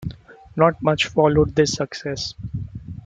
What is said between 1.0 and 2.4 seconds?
followed this success.